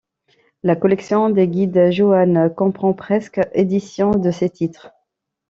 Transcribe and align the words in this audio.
La 0.63 0.75
collection 0.75 1.29
des 1.29 1.47
Guides 1.47 1.91
Joanne 1.91 2.51
comprend 2.55 2.91
presque 2.93 3.39
éditions 3.53 4.09
de 4.09 4.31
ses 4.31 4.49
titres. 4.49 4.89